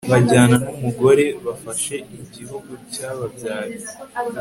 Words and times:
Bajyana 0.11 0.55
numugore 0.65 1.25
bafashe 1.45 1.95
igihugu 2.21 2.71
cyababyaye 2.93 3.77